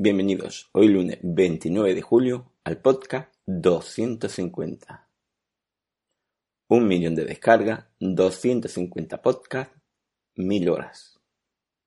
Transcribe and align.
Bienvenidos 0.00 0.70
hoy 0.74 0.86
lunes 0.86 1.18
29 1.24 1.92
de 1.92 2.02
julio 2.02 2.52
al 2.62 2.80
podcast 2.80 3.34
250. 3.46 5.08
Un 6.68 6.86
millón 6.86 7.16
de 7.16 7.24
descargas, 7.24 7.86
250 7.98 9.20
podcasts, 9.20 9.74
mil 10.36 10.68
horas. 10.68 11.18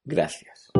Gracias. 0.03 0.71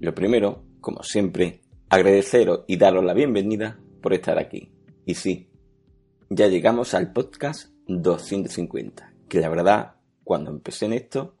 Lo 0.00 0.14
primero, 0.14 0.66
como 0.82 1.02
siempre, 1.02 1.62
agradeceros 1.88 2.66
y 2.66 2.76
daros 2.76 3.02
la 3.02 3.14
bienvenida 3.14 3.80
por 4.02 4.12
estar 4.12 4.38
aquí. 4.38 4.70
Y 5.06 5.14
sí, 5.14 5.48
ya 6.28 6.46
llegamos 6.48 6.92
al 6.92 7.14
podcast 7.14 7.70
250 7.86 9.15
que 9.28 9.40
la 9.40 9.48
verdad, 9.48 9.96
cuando 10.24 10.50
empecé 10.50 10.86
en 10.86 10.92
esto, 10.92 11.36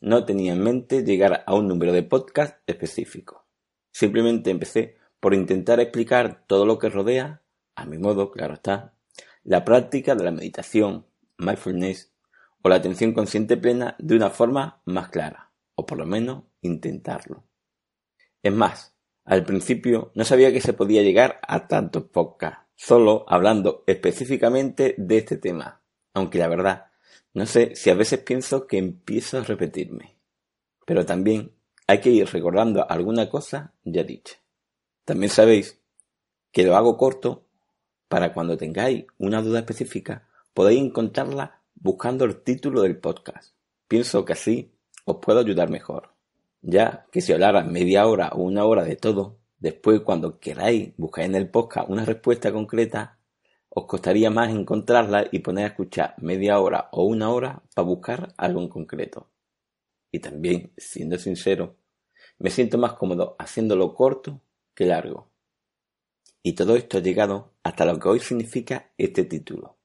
no 0.00 0.24
tenía 0.24 0.52
en 0.52 0.62
mente 0.62 1.02
llegar 1.02 1.44
a 1.46 1.54
un 1.54 1.66
número 1.66 1.92
de 1.92 2.02
podcast 2.02 2.58
específico. 2.66 3.46
Simplemente 3.90 4.50
empecé 4.50 4.98
por 5.20 5.34
intentar 5.34 5.80
explicar 5.80 6.44
todo 6.46 6.66
lo 6.66 6.78
que 6.78 6.90
rodea, 6.90 7.42
a 7.74 7.86
mi 7.86 7.98
modo, 7.98 8.30
claro 8.30 8.54
está, 8.54 8.94
la 9.42 9.64
práctica 9.64 10.14
de 10.14 10.24
la 10.24 10.30
meditación, 10.30 11.06
mindfulness 11.38 12.12
o 12.62 12.68
la 12.68 12.76
atención 12.76 13.12
consciente 13.12 13.56
plena 13.56 13.96
de 13.98 14.16
una 14.16 14.30
forma 14.30 14.82
más 14.84 15.08
clara, 15.08 15.52
o 15.74 15.86
por 15.86 15.98
lo 15.98 16.06
menos 16.06 16.44
intentarlo. 16.60 17.44
Es 18.42 18.52
más, 18.52 18.94
al 19.24 19.44
principio 19.44 20.12
no 20.14 20.24
sabía 20.24 20.52
que 20.52 20.60
se 20.60 20.74
podía 20.74 21.02
llegar 21.02 21.40
a 21.46 21.66
tantos 21.66 22.04
podcasts, 22.04 22.66
solo 22.74 23.24
hablando 23.28 23.84
específicamente 23.86 24.94
de 24.98 25.18
este 25.18 25.38
tema, 25.38 25.82
aunque 26.12 26.38
la 26.38 26.48
verdad 26.48 26.86
no 27.32 27.46
sé 27.46 27.74
si 27.74 27.90
a 27.90 27.94
veces 27.94 28.20
pienso 28.20 28.66
que 28.66 28.78
empiezo 28.78 29.38
a 29.38 29.42
repetirme, 29.42 30.16
pero 30.86 31.04
también 31.04 31.52
hay 31.86 32.00
que 32.00 32.10
ir 32.10 32.26
recordando 32.28 32.88
alguna 32.88 33.28
cosa 33.28 33.74
ya 33.84 34.04
dicha. 34.04 34.36
También 35.04 35.30
sabéis 35.30 35.80
que 36.52 36.62
lo 36.62 36.76
hago 36.76 36.96
corto 36.96 37.44
para 38.08 38.32
cuando 38.32 38.56
tengáis 38.56 39.06
una 39.18 39.42
duda 39.42 39.58
específica 39.58 40.28
podéis 40.54 40.80
encontrarla 40.80 41.60
buscando 41.74 42.24
el 42.24 42.42
título 42.42 42.82
del 42.82 42.96
podcast. 42.96 43.54
Pienso 43.88 44.24
que 44.24 44.32
así 44.32 44.72
os 45.04 45.16
puedo 45.16 45.40
ayudar 45.40 45.68
mejor. 45.68 46.14
Ya 46.62 47.06
que 47.10 47.20
si 47.20 47.32
hablara 47.32 47.64
media 47.64 48.06
hora 48.06 48.30
o 48.32 48.42
una 48.42 48.64
hora 48.64 48.84
de 48.84 48.96
todo, 48.96 49.38
después 49.58 50.00
cuando 50.00 50.38
queráis 50.38 50.94
buscar 50.96 51.24
en 51.24 51.34
el 51.34 51.50
podcast 51.50 51.90
una 51.90 52.04
respuesta 52.04 52.52
concreta, 52.52 53.18
os 53.76 53.86
costaría 53.86 54.30
más 54.30 54.50
encontrarla 54.50 55.26
y 55.32 55.40
poner 55.40 55.64
a 55.64 55.68
escuchar 55.68 56.14
media 56.18 56.60
hora 56.60 56.88
o 56.92 57.04
una 57.04 57.30
hora 57.30 57.62
para 57.74 57.86
buscar 57.86 58.32
algo 58.36 58.60
en 58.60 58.68
concreto. 58.68 59.30
Y 60.12 60.20
también, 60.20 60.72
siendo 60.76 61.18
sincero, 61.18 61.76
me 62.38 62.50
siento 62.50 62.78
más 62.78 62.92
cómodo 62.92 63.34
haciéndolo 63.36 63.92
corto 63.94 64.40
que 64.74 64.86
largo. 64.86 65.28
Y 66.42 66.52
todo 66.52 66.76
esto 66.76 66.98
ha 66.98 67.00
llegado 67.00 67.54
hasta 67.64 67.84
lo 67.84 67.98
que 67.98 68.08
hoy 68.08 68.20
significa 68.20 68.92
este 68.96 69.24
título. 69.24 69.76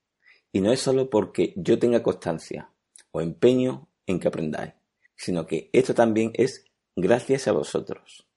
Y 0.52 0.62
no 0.62 0.72
es 0.72 0.80
solo 0.80 1.10
porque 1.10 1.54
yo 1.56 1.80
tenga 1.80 2.04
constancia 2.04 2.72
o 3.12 3.22
empeño 3.22 3.88
en 4.06 4.20
que 4.20 4.28
aprendáis, 4.28 4.74
sino 5.16 5.48
que 5.48 5.72
esto 5.74 5.96
también 5.96 6.32
es 6.36 6.66
gracias 6.96 7.48
a 7.48 7.54
vosotros. 7.54 8.28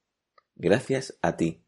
Gracias 0.54 1.18
a 1.20 1.36
ti. 1.36 1.62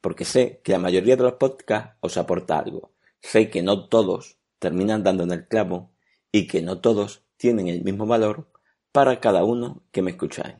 Porque 0.00 0.24
sé 0.24 0.60
que 0.64 0.72
la 0.72 0.78
mayoría 0.78 1.16
de 1.16 1.24
los 1.24 1.34
podcasts 1.34 1.96
os 2.00 2.16
aporta 2.16 2.58
algo 2.58 2.92
Sé 3.20 3.50
que 3.50 3.62
no 3.62 3.88
todos 3.88 4.38
terminan 4.58 5.02
dando 5.02 5.24
en 5.24 5.32
el 5.32 5.48
clavo 5.48 5.92
y 6.32 6.46
que 6.46 6.62
no 6.62 6.80
todos 6.80 7.24
tienen 7.36 7.68
el 7.68 7.82
mismo 7.82 8.06
valor 8.06 8.50
para 8.92 9.20
cada 9.20 9.44
uno 9.44 9.84
que 9.92 10.02
me 10.02 10.12
escucháis. 10.12 10.56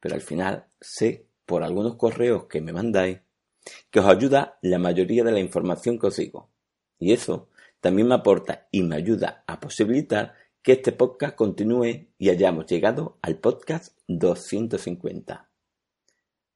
Pero 0.00 0.14
al 0.14 0.20
final 0.20 0.66
sé 0.80 1.26
por 1.44 1.62
algunos 1.62 1.96
correos 1.96 2.46
que 2.46 2.60
me 2.60 2.72
mandáis 2.72 3.20
que 3.90 4.00
os 4.00 4.06
ayuda 4.06 4.58
la 4.62 4.78
mayoría 4.78 5.24
de 5.24 5.32
la 5.32 5.40
información 5.40 5.98
que 5.98 6.06
os 6.06 6.16
digo. 6.16 6.50
Y 6.98 7.12
eso 7.12 7.48
también 7.80 8.08
me 8.08 8.14
aporta 8.14 8.68
y 8.70 8.82
me 8.82 8.96
ayuda 8.96 9.44
a 9.46 9.60
posibilitar 9.60 10.34
que 10.62 10.72
este 10.72 10.92
podcast 10.92 11.36
continúe 11.36 12.08
y 12.18 12.30
hayamos 12.30 12.66
llegado 12.66 13.18
al 13.22 13.38
podcast 13.38 13.96
250. 14.08 15.48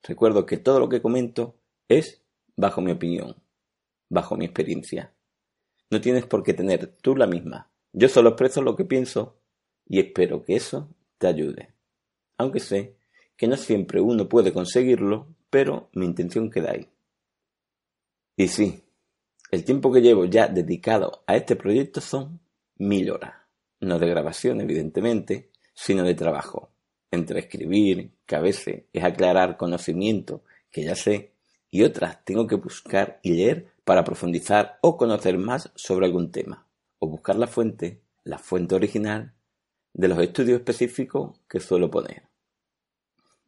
Recuerdo 0.02 0.46
que 0.46 0.56
todo 0.56 0.80
lo 0.80 0.88
que 0.88 1.02
comento 1.02 1.60
es 1.88 2.22
bajo 2.56 2.80
mi 2.80 2.92
opinión, 2.92 3.36
bajo 4.08 4.36
mi 4.36 4.46
experiencia. 4.46 5.14
No 5.90 6.00
tienes 6.00 6.24
por 6.26 6.42
qué 6.42 6.54
tener 6.54 6.86
tú 7.02 7.16
la 7.16 7.26
misma. 7.26 7.70
Yo 7.92 8.08
solo 8.08 8.30
expreso 8.30 8.62
lo 8.62 8.76
que 8.76 8.84
pienso 8.84 9.36
y 9.86 9.98
espero 9.98 10.42
que 10.42 10.54
eso 10.54 10.88
te 11.18 11.26
ayude. 11.26 11.74
Aunque 12.38 12.60
sé 12.60 12.94
que 13.36 13.48
no 13.48 13.56
siempre 13.56 14.00
uno 14.00 14.28
puede 14.28 14.52
conseguirlo, 14.52 15.26
pero 15.50 15.90
mi 15.94 16.06
intención 16.06 16.50
queda 16.50 16.72
ahí. 16.72 16.88
Y 18.36 18.48
sí, 18.48 18.84
el 19.50 19.64
tiempo 19.64 19.92
que 19.92 20.00
llevo 20.00 20.24
ya 20.24 20.46
dedicado 20.46 21.24
a 21.26 21.36
este 21.36 21.56
proyecto 21.56 22.00
son 22.00 22.40
mil 22.76 23.10
horas. 23.10 23.34
No 23.80 23.98
de 23.98 24.08
grabación, 24.08 24.60
evidentemente, 24.60 25.50
sino 25.74 26.04
de 26.04 26.14
trabajo. 26.14 26.70
Entre 27.10 27.40
escribir, 27.40 28.12
que 28.24 28.36
a 28.36 28.40
veces 28.40 28.84
es 28.92 29.02
aclarar 29.04 29.56
conocimiento 29.56 30.44
que 30.70 30.84
ya 30.84 30.94
sé, 30.94 31.29
y 31.70 31.82
otras 31.82 32.24
tengo 32.24 32.46
que 32.46 32.56
buscar 32.56 33.20
y 33.22 33.34
leer 33.34 33.72
para 33.84 34.04
profundizar 34.04 34.78
o 34.82 34.96
conocer 34.96 35.38
más 35.38 35.70
sobre 35.74 36.06
algún 36.06 36.30
tema, 36.30 36.66
o 36.98 37.06
buscar 37.06 37.36
la 37.36 37.46
fuente, 37.46 38.02
la 38.24 38.38
fuente 38.38 38.74
original, 38.74 39.34
de 39.92 40.08
los 40.08 40.18
estudios 40.18 40.58
específicos 40.58 41.40
que 41.48 41.60
suelo 41.60 41.90
poner. 41.90 42.28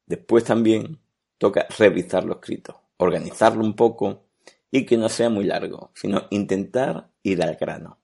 Después 0.07 0.45
también 0.45 0.99
toca 1.39 1.67
revisar 1.79 2.25
lo 2.25 2.35
escrito, 2.35 2.81
organizarlo 2.97 3.65
un 3.65 3.75
poco 3.75 4.25
y 4.71 4.87
que 4.87 4.97
no 4.97 5.09
sea 5.09 5.29
muy 5.29 5.45
largo, 5.45 5.91
sino 5.95 6.27
intentar 6.31 7.11
ir 7.23 7.43
al 7.43 7.57
grano. 7.57 7.99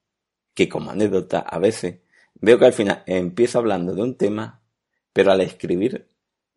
Que 0.55 0.69
como 0.69 0.91
anécdota 0.91 1.41
a 1.41 1.59
veces 1.59 2.01
veo 2.35 2.59
que 2.59 2.67
al 2.67 2.73
final 2.73 3.03
empiezo 3.07 3.59
hablando 3.59 3.95
de 3.95 4.03
un 4.03 4.17
tema, 4.17 4.61
pero 5.13 5.33
al 5.33 5.41
escribir 5.41 6.09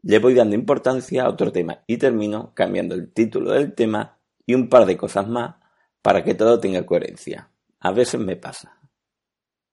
le 0.03 0.19
voy 0.19 0.33
dando 0.33 0.55
importancia 0.55 1.23
a 1.23 1.29
otro 1.29 1.51
tema 1.51 1.83
y 1.87 1.97
termino 1.97 2.53
cambiando 2.53 2.95
el 2.95 3.11
título 3.11 3.51
del 3.51 3.73
tema 3.73 4.19
y 4.45 4.55
un 4.55 4.69
par 4.69 4.85
de 4.85 4.97
cosas 4.97 5.27
más 5.27 5.55
para 6.01 6.23
que 6.23 6.33
todo 6.33 6.59
tenga 6.59 6.85
coherencia. 6.85 7.51
A 7.79 7.91
veces 7.91 8.19
me 8.19 8.35
pasa. 8.35 8.79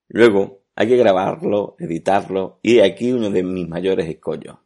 Luego 0.09 0.65
hay 0.75 0.89
que 0.89 0.97
grabarlo, 0.97 1.77
editarlo 1.78 2.61
y 2.62 2.81
aquí 2.81 3.12
uno 3.12 3.31
de 3.31 3.43
mis 3.43 3.69
mayores 3.69 4.09
escollos. 4.09 4.59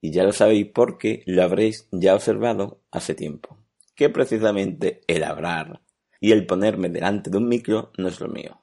Y 0.00 0.12
ya 0.12 0.22
lo 0.22 0.32
sabéis 0.32 0.68
porque 0.72 1.22
lo 1.26 1.42
habréis 1.42 1.88
ya 1.90 2.14
observado 2.14 2.82
hace 2.90 3.14
tiempo. 3.14 3.58
Que 3.96 4.08
precisamente 4.10 5.00
el 5.08 5.24
hablar 5.24 5.82
y 6.20 6.30
el 6.30 6.46
ponerme 6.46 6.88
delante 6.88 7.30
de 7.30 7.38
un 7.38 7.48
micro 7.48 7.90
no 7.98 8.08
es 8.08 8.20
lo 8.20 8.28
mío. 8.28 8.62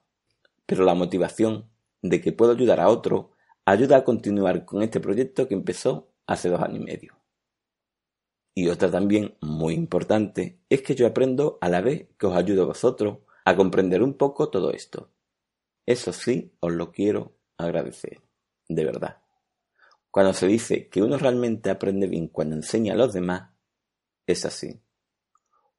Pero 0.66 0.86
la 0.86 0.94
motivación 0.94 1.70
de 2.02 2.22
que 2.22 2.32
puedo 2.32 2.54
ayudar 2.54 2.80
a 2.80 2.88
otro 2.88 3.32
ayuda 3.66 3.98
a 3.98 4.04
continuar 4.06 4.64
con 4.64 4.82
este 4.82 5.02
proyecto 5.02 5.48
que 5.48 5.56
empezó 5.56 6.15
hace 6.28 6.50
dos 6.50 6.62
años 6.62 6.82
y 6.82 6.84
medio. 6.84 7.16
Y 8.54 8.70
otra 8.70 8.90
también 8.90 9.36
muy 9.42 9.74
importante 9.74 10.60
es 10.70 10.82
que 10.82 10.96
yo 10.96 11.08
aprendo 11.08 11.58
a 11.62 11.70
la 11.70 11.82
vez 11.82 12.08
que 12.18 12.26
os 12.26 12.36
ayudo 12.36 12.64
a 12.64 12.68
vosotros 12.68 13.20
a 13.44 13.56
comprender 13.56 14.02
un 14.02 14.14
poco 14.14 14.50
todo 14.50 14.72
esto. 14.72 15.12
Eso 15.86 16.14
sí, 16.14 16.54
os 16.62 16.74
lo 16.74 16.92
quiero 16.92 17.36
agradecer, 17.58 18.22
de 18.68 18.86
verdad. 18.86 19.22
Cuando 20.10 20.34
se 20.34 20.48
dice 20.48 20.88
que 20.88 21.04
uno 21.04 21.18
realmente 21.18 21.70
aprende 21.70 22.08
bien 22.08 22.30
cuando 22.30 22.56
enseña 22.56 22.94
a 22.94 22.98
los 22.98 23.14
demás, 23.14 23.52
es 24.26 24.46
así. 24.46 24.80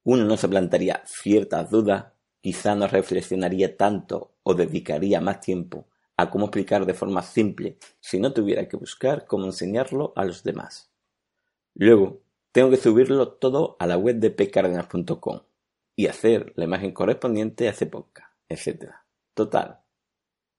Uno 0.03 0.25
no 0.25 0.37
se 0.37 0.47
plantaría 0.47 1.01
ciertas 1.05 1.69
dudas, 1.69 2.13
quizá 2.39 2.75
no 2.75 2.87
reflexionaría 2.87 3.75
tanto 3.75 4.35
o 4.43 4.53
dedicaría 4.53 5.19
más 5.19 5.41
tiempo 5.41 5.87
a 6.17 6.29
cómo 6.29 6.47
explicar 6.47 6.85
de 6.85 6.93
forma 6.93 7.21
simple 7.21 7.77
si 7.99 8.19
no 8.19 8.33
tuviera 8.33 8.67
que 8.67 8.75
buscar 8.75 9.25
cómo 9.25 9.45
enseñarlo 9.45 10.13
a 10.15 10.25
los 10.25 10.43
demás. 10.43 10.91
Luego, 11.75 12.21
tengo 12.51 12.71
que 12.71 12.77
subirlo 12.77 13.33
todo 13.33 13.77
a 13.79 13.85
la 13.85 13.97
web 13.97 14.17
de 14.17 14.31
pcardenas.com 14.31 15.41
y 15.95 16.07
hacer 16.07 16.53
la 16.55 16.65
imagen 16.65 16.91
correspondiente 16.91 17.67
a 17.67 17.71
ese 17.71 17.85
podcast, 17.85 18.33
etc. 18.49 18.91
Total, 19.33 19.81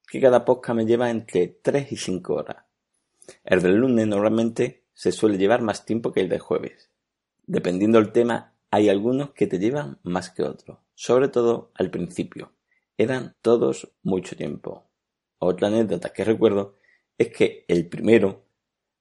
que 0.09 0.21
cada 0.21 0.45
podcast 0.45 0.77
me 0.77 0.87
lleva 0.87 1.11
entre 1.11 1.49
3 1.49 1.93
y 1.93 1.97
5 1.97 2.35
horas. 2.35 2.65
El 3.45 3.63
del 3.63 3.77
lunes 3.77 4.07
normalmente 4.07 4.85
se 4.95 5.13
suele 5.13 5.39
llevar 5.39 5.63
más 5.63 5.85
tiempo 5.85 6.13
que 6.13 6.21
el 6.21 6.29
del 6.29 6.39
jueves. 6.39 6.91
Dependiendo 7.47 7.99
del 7.99 8.13
tema, 8.13 8.55
hay 8.71 8.89
algunos 8.89 9.31
que 9.33 9.47
te 9.47 9.59
llevan 9.59 9.99
más 10.03 10.31
que 10.31 10.43
otros, 10.43 10.79
sobre 10.95 11.29
todo 11.29 11.73
al 11.75 11.91
principio. 11.91 12.53
Eran 12.97 13.37
todos 13.43 13.93
mucho 14.03 14.37
tiempo. 14.37 14.88
Otra 15.39 15.69
anécdota 15.69 16.13
que 16.13 16.25
recuerdo 16.25 16.75
es 17.17 17.29
que 17.29 17.65
el 17.69 17.89
primero 17.89 18.45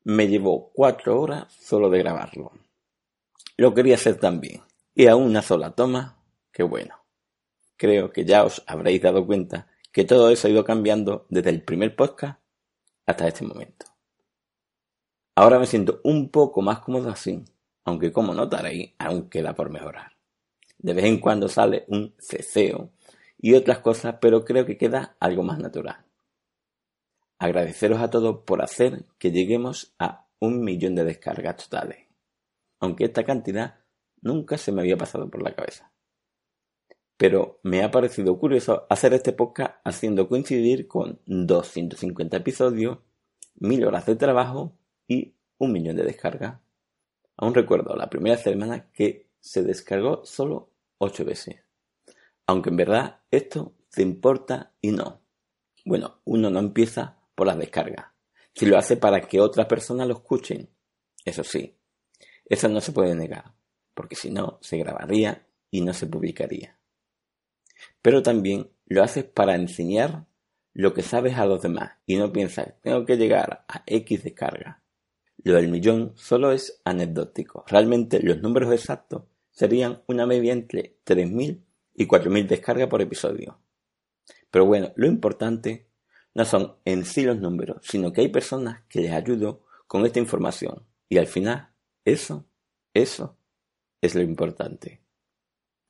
me 0.03 0.27
llevó 0.27 0.71
cuatro 0.73 1.19
horas 1.19 1.51
solo 1.53 1.89
de 1.89 1.99
grabarlo. 1.99 2.51
Lo 3.57 3.73
quería 3.73 3.95
hacer 3.95 4.19
también, 4.19 4.61
y 4.95 5.07
a 5.07 5.15
una 5.15 5.41
sola 5.41 5.71
toma, 5.71 6.23
qué 6.51 6.63
bueno. 6.63 6.95
Creo 7.75 8.11
que 8.11 8.25
ya 8.25 8.43
os 8.43 8.63
habréis 8.67 9.01
dado 9.01 9.25
cuenta 9.25 9.67
que 9.91 10.05
todo 10.05 10.29
eso 10.29 10.47
ha 10.47 10.51
ido 10.51 10.63
cambiando 10.63 11.25
desde 11.29 11.49
el 11.49 11.63
primer 11.63 11.95
podcast 11.95 12.39
hasta 13.05 13.27
este 13.27 13.45
momento. 13.45 13.85
Ahora 15.35 15.59
me 15.59 15.67
siento 15.67 16.01
un 16.03 16.29
poco 16.29 16.61
más 16.61 16.79
cómodo 16.79 17.09
así, 17.09 17.43
aunque 17.83 18.11
como 18.11 18.33
notaréis, 18.33 18.93
aún 18.97 19.29
queda 19.29 19.53
por 19.53 19.69
mejorar. 19.69 20.13
De 20.79 20.93
vez 20.93 21.05
en 21.05 21.19
cuando 21.19 21.47
sale 21.47 21.85
un 21.87 22.15
ceceo 22.17 22.91
y 23.39 23.53
otras 23.53 23.79
cosas, 23.79 24.15
pero 24.19 24.43
creo 24.43 24.65
que 24.65 24.77
queda 24.77 25.15
algo 25.19 25.43
más 25.43 25.59
natural. 25.59 26.06
Agradeceros 27.39 27.99
a 28.01 28.09
todos 28.09 28.43
por 28.45 28.63
hacer 28.63 29.05
que 29.19 29.31
lleguemos 29.31 29.93
a 29.99 30.27
un 30.39 30.63
millón 30.63 30.95
de 30.95 31.03
descargas 31.03 31.57
totales, 31.57 32.07
aunque 32.79 33.05
esta 33.05 33.23
cantidad 33.23 33.79
nunca 34.21 34.57
se 34.57 34.71
me 34.71 34.81
había 34.81 34.97
pasado 34.97 35.29
por 35.29 35.41
la 35.41 35.55
cabeza 35.55 35.91
pero 37.17 37.59
me 37.63 37.83
ha 37.83 37.89
parecido 37.89 38.37
curioso 38.37 38.85
hacer 38.89 39.13
este 39.13 39.33
podcast 39.33 39.75
haciendo 39.83 40.29
coincidir 40.29 40.87
con 40.87 41.19
250 41.25 42.37
episodios, 42.37 42.99
1000 43.55 43.85
horas 43.85 44.05
de 44.05 44.15
trabajo 44.15 44.77
y 45.07 45.33
un 45.57 45.71
millón 45.71 45.95
de 45.95 46.03
descargas. 46.03 46.59
Aún 47.35 47.55
recuerdo 47.55 47.95
la 47.95 48.09
primera 48.09 48.37
semana 48.37 48.91
que 48.91 49.27
se 49.39 49.63
descargó 49.63 50.23
solo 50.25 50.69
8 50.99 51.25
veces. 51.25 51.55
Aunque 52.45 52.69
en 52.69 52.77
verdad 52.77 53.21
esto 53.31 53.73
te 53.89 54.03
importa 54.03 54.73
y 54.79 54.91
no. 54.91 55.21
Bueno, 55.85 56.19
uno 56.23 56.51
no 56.51 56.59
empieza 56.59 57.16
por 57.37 57.47
las 57.47 57.57
descargas. 57.57 58.07
Si 58.53 58.65
lo 58.65 58.77
hace 58.77 58.97
para 58.97 59.21
que 59.21 59.39
otras 59.39 59.67
personas 59.67 60.07
lo 60.07 60.15
escuchen. 60.15 60.67
Eso 61.23 61.45
sí, 61.45 61.77
eso 62.45 62.67
no 62.67 62.81
se 62.81 62.91
puede 62.91 63.15
negar, 63.15 63.53
porque 63.93 64.15
si 64.15 64.31
no, 64.31 64.57
se 64.61 64.77
grabaría 64.77 65.47
y 65.71 65.81
no 65.81 65.93
se 65.93 66.07
publicaría 66.07 66.77
pero 68.01 68.21
también 68.21 68.69
lo 68.85 69.03
haces 69.03 69.25
para 69.25 69.55
enseñar 69.55 70.25
lo 70.73 70.93
que 70.93 71.01
sabes 71.01 71.37
a 71.37 71.45
los 71.45 71.61
demás 71.61 71.93
y 72.05 72.17
no 72.17 72.31
piensas, 72.31 72.73
tengo 72.81 73.05
que 73.05 73.17
llegar 73.17 73.65
a 73.67 73.83
X 73.85 74.23
descarga. 74.23 74.83
Lo 75.43 75.55
del 75.55 75.69
millón 75.69 76.13
solo 76.15 76.51
es 76.51 76.81
anecdótico. 76.85 77.63
Realmente 77.67 78.21
los 78.21 78.41
números 78.41 78.73
exactos 78.73 79.23
serían 79.51 80.03
una 80.07 80.25
media 80.25 80.53
entre 80.53 80.97
3.000 81.05 81.63
y 81.95 82.07
4.000 82.07 82.47
descargas 82.47 82.87
por 82.89 83.01
episodio. 83.01 83.59
Pero 84.51 84.65
bueno, 84.65 84.91
lo 84.95 85.07
importante 85.07 85.86
no 86.37 86.45
son 86.45 86.77
en 86.85 87.03
sí 87.03 87.23
los 87.23 87.39
números, 87.39 87.77
sino 87.81 88.13
que 88.13 88.21
hay 88.21 88.29
personas 88.29 88.83
que 88.87 89.01
les 89.01 89.11
ayudo 89.11 89.65
con 89.87 90.05
esta 90.05 90.19
información. 90.19 90.85
Y 91.09 91.17
al 91.17 91.27
final, 91.27 91.71
eso, 92.05 92.45
eso 92.93 93.35
es 94.01 94.15
lo 94.15 94.21
importante 94.21 95.01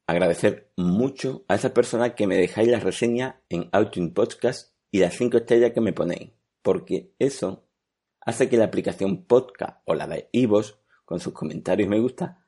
agradecer 0.07 0.71
mucho 0.77 1.43
a 1.49 1.55
esas 1.55 1.71
personas 1.71 2.13
que 2.13 2.27
me 2.27 2.37
dejáis 2.37 2.69
la 2.69 2.79
reseña 2.79 3.41
en 3.49 3.69
iTunes 3.77 4.13
Podcast 4.13 4.73
y 4.89 4.99
las 4.99 5.13
5 5.15 5.39
estrellas 5.39 5.73
que 5.73 5.81
me 5.81 5.91
ponéis, 5.91 6.31
porque 6.61 7.11
eso 7.19 7.65
hace 8.21 8.47
que 8.47 8.55
la 8.55 8.65
aplicación 8.65 9.25
Podcast 9.25 9.81
o 9.83 9.93
la 9.95 10.07
de 10.07 10.29
Ivos, 10.31 10.79
con 11.03 11.19
sus 11.19 11.33
comentarios 11.33 11.87
y 11.87 11.89
me 11.89 11.99
gusta, 11.99 12.45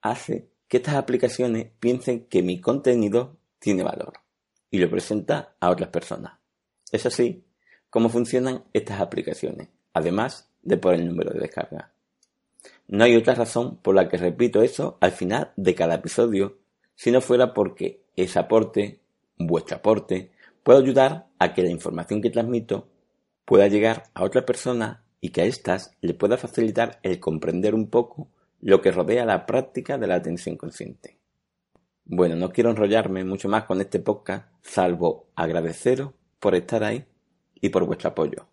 hace 0.00 0.48
que 0.68 0.78
estas 0.78 0.94
aplicaciones 0.94 1.70
piensen 1.78 2.28
que 2.28 2.42
mi 2.42 2.62
contenido 2.62 3.36
tiene 3.58 3.82
valor 3.82 4.14
y 4.70 4.78
lo 4.78 4.88
presenta 4.88 5.54
a 5.60 5.70
otras 5.70 5.90
personas. 5.90 6.41
Es 6.92 7.06
así 7.06 7.44
como 7.90 8.08
funcionan 8.08 8.64
estas 8.72 9.00
aplicaciones, 9.00 9.68
además 9.92 10.50
de 10.62 10.76
por 10.76 10.94
el 10.94 11.06
número 11.06 11.32
de 11.32 11.40
descarga. 11.40 11.92
No 12.86 13.04
hay 13.04 13.16
otra 13.16 13.34
razón 13.34 13.78
por 13.78 13.94
la 13.94 14.08
que 14.08 14.18
repito 14.18 14.62
eso 14.62 14.98
al 15.00 15.12
final 15.12 15.52
de 15.56 15.74
cada 15.74 15.96
episodio 15.96 16.58
si 16.94 17.10
no 17.10 17.20
fuera 17.20 17.54
porque 17.54 18.02
ese 18.16 18.38
aporte, 18.38 19.00
vuestro 19.36 19.78
aporte, 19.78 20.30
puede 20.62 20.80
ayudar 20.80 21.26
a 21.38 21.54
que 21.54 21.62
la 21.62 21.70
información 21.70 22.20
que 22.20 22.30
transmito 22.30 22.88
pueda 23.44 23.66
llegar 23.66 24.04
a 24.14 24.24
otra 24.24 24.46
persona 24.46 25.02
y 25.20 25.30
que 25.30 25.42
a 25.42 25.44
éstas 25.44 25.96
le 26.00 26.14
pueda 26.14 26.36
facilitar 26.36 27.00
el 27.02 27.18
comprender 27.18 27.74
un 27.74 27.88
poco 27.88 28.28
lo 28.60 28.80
que 28.80 28.92
rodea 28.92 29.24
la 29.24 29.46
práctica 29.46 29.98
de 29.98 30.06
la 30.06 30.16
atención 30.16 30.56
consciente. 30.56 31.18
Bueno, 32.04 32.36
no 32.36 32.50
quiero 32.50 32.70
enrollarme 32.70 33.24
mucho 33.24 33.48
más 33.48 33.64
con 33.64 33.80
este 33.80 33.98
podcast, 33.98 34.48
salvo 34.62 35.26
agradeceros 35.34 36.12
por 36.42 36.56
estar 36.56 36.82
ahí 36.82 37.06
y 37.54 37.68
por 37.68 37.86
vuestro 37.86 38.10
apoyo. 38.10 38.48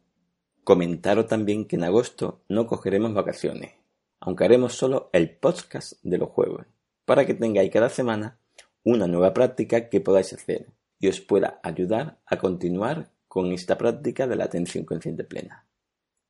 Comentaros 0.64 1.26
también 1.26 1.66
que 1.66 1.76
en 1.76 1.86
agosto 1.86 2.44
no 2.48 2.68
cogeremos 2.68 3.16
vacaciones, 3.16 3.74
aunque 4.20 4.46
haremos 4.46 4.76
solo 4.76 5.10
el 5.12 5.36
podcast 5.36 5.94
de 6.04 6.20
los 6.20 6.30
jueves 6.30 6.68
para 7.06 7.26
que 7.26 7.34
tengáis 7.34 7.72
cada 7.72 7.90
semana 7.90 8.38
una 8.84 9.08
nueva 9.08 9.34
práctica 9.34 9.90
que 9.90 10.02
podáis 10.02 10.32
hacer 10.34 10.68
y 11.00 11.08
os 11.08 11.20
pueda 11.20 11.60
ayudar 11.64 12.20
a 12.28 12.38
continuar 12.38 13.12
con 13.28 13.52
esta 13.54 13.80
práctica 13.80 14.28
de 14.28 14.36
la 14.36 14.44
atención 14.44 14.86
consciente 14.86 15.24
plena. 15.24 15.68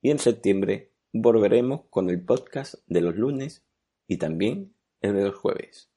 Y 0.02 0.12
en 0.12 0.20
septiembre 0.20 0.94
volveremos 1.12 1.82
con 1.90 2.10
el 2.10 2.24
podcast 2.24 2.76
de 2.88 3.02
los 3.02 3.18
lunes 3.18 3.66
y 4.08 4.16
también 4.16 4.74
el 5.02 5.14
de 5.14 5.26
los 5.26 5.36
jueves. 5.36 5.92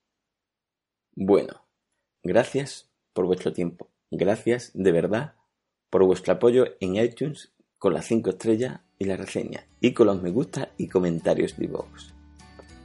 Bueno, 1.15 1.65
gracias 2.25 2.91
por 3.13 3.27
vuestro 3.27 3.53
tiempo. 3.53 3.93
Gracias 4.11 4.73
de 4.75 4.91
verdad 4.91 5.37
por 5.93 6.05
vuestro 6.05 6.33
apoyo 6.33 6.65
en 6.81 6.97
iTunes 6.97 7.53
con 7.79 7.93
las 7.93 8.07
5 8.07 8.31
estrellas 8.31 8.81
y 8.99 9.05
la 9.05 9.19
reseña 9.19 9.67
y 9.79 9.93
con 9.93 10.07
los 10.07 10.23
me 10.23 10.31
gusta 10.31 10.71
y 10.79 10.89
comentarios 10.89 11.59
de 11.59 11.67
vos. 11.67 12.15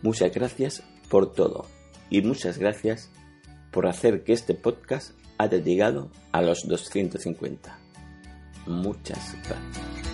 Muchas 0.01 0.33
gracias 0.33 0.83
por 1.07 1.31
todo 1.31 1.65
y 2.09 2.21
muchas 2.21 2.57
gracias 2.57 3.09
por 3.71 3.87
hacer 3.87 4.25
que 4.25 4.33
este 4.33 4.55
podcast 4.55 5.17
haya 5.37 5.57
llegado 5.59 6.11
a 6.33 6.41
los 6.41 6.67
250. 6.67 7.79
Muchas 8.65 9.37
gracias. 9.47 10.06